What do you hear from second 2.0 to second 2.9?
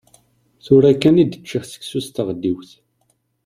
s tɣeddiwt.